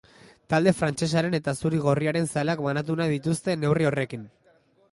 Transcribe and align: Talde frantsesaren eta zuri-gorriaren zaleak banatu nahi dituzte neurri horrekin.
Talde 0.53 0.71
frantsesaren 0.77 1.37
eta 1.39 1.53
zuri-gorriaren 1.59 2.25
zaleak 2.35 2.65
banatu 2.69 2.99
nahi 3.03 3.15
dituzte 3.17 3.59
neurri 3.67 3.89
horrekin. 3.91 4.29